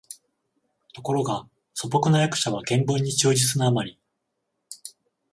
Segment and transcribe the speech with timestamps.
[0.93, 3.99] ところが素朴な訳者は原文に忠実なあまり、